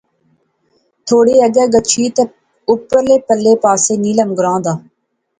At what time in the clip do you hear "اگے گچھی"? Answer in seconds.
1.47-2.05